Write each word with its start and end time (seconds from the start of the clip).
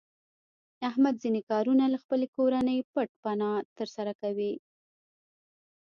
احمد 0.89 1.15
ځنې 1.23 1.41
کارونه 1.51 1.85
له 1.93 1.97
خپلې 2.03 2.27
کورنۍ 2.35 2.79
پټ 2.93 3.09
پناه 3.23 3.55
تر 3.77 3.87
سره 3.95 4.11
کوي. 4.21 4.53